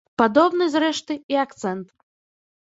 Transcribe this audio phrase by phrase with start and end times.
[0.19, 1.87] Падобны, зрэшты, і акцэнт.